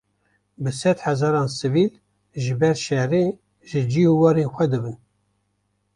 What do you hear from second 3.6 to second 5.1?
ji cih û warên xwe dibin